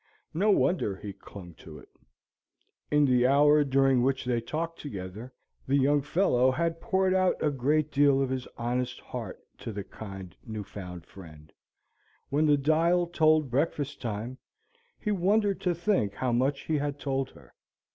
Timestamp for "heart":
8.99-9.39